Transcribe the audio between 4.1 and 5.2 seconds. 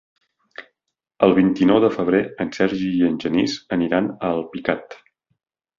a Alpicat.